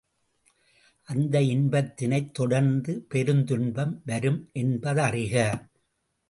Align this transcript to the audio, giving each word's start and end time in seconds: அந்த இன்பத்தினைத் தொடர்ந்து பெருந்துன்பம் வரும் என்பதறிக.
அந்த 1.07 1.39
இன்பத்தினைத் 1.39 2.31
தொடர்ந்து 2.31 3.05
பெருந்துன்பம் 3.13 3.93
வரும் 4.05 4.49
என்பதறிக. 4.53 5.35